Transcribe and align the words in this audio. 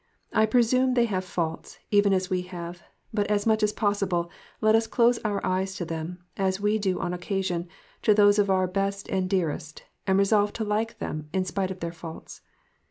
I 0.33 0.47
presume 0.47 0.95
they 0.95 1.05
have 1.05 1.23
faults, 1.23 1.77
even 1.91 2.11
as 2.11 2.27
we 2.27 2.41
have, 2.49 2.81
but 3.13 3.27
as 3.27 3.45
much 3.45 3.61
as 3.61 3.71
possible 3.71 4.31
let 4.59 4.73
us 4.73 4.87
close 4.87 5.19
our 5.19 5.45
eyes 5.45 5.75
to 5.75 5.85
them, 5.85 6.17
as 6.37 6.59
we 6.59 6.79
do, 6.79 6.99
on 6.99 7.13
occasion, 7.13 7.67
to 8.01 8.15
those 8.15 8.39
of 8.39 8.49
our 8.49 8.65
best 8.65 9.07
and 9.09 9.29
dearest, 9.29 9.83
and 10.07 10.17
resolve 10.17 10.53
to 10.53 10.63
like 10.63 10.97
them, 10.97 11.29
in 11.33 11.45
spite 11.45 11.69
of 11.69 11.81
their 11.81 11.93
faults." 11.93 12.41